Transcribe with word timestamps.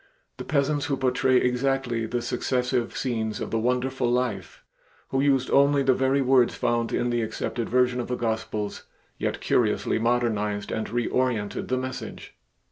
The 0.37 0.45
peasants 0.45 0.85
who 0.87 0.97
portrayed 0.97 1.43
exactly 1.43 2.07
the 2.07 2.23
successive 2.23 2.97
scenes 2.97 3.39
of 3.39 3.51
the 3.51 3.59
wonderful 3.59 4.09
Life, 4.09 4.63
who 5.09 5.21
used 5.21 5.51
only 5.51 5.83
the 5.83 5.93
very 5.93 6.23
words 6.23 6.55
found 6.55 6.91
in 6.91 7.11
the 7.11 7.21
accepted 7.21 7.69
version 7.69 7.99
of 7.99 8.07
the 8.07 8.15
Gospels, 8.15 8.85
yet 9.19 9.41
curiously 9.41 9.99
modernized 9.99 10.71
and 10.71 10.87
reorientated 10.87 11.67
the 11.67 11.77
message. 11.77 12.33